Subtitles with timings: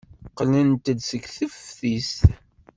[0.29, 2.21] Qqlent-d seg teftist.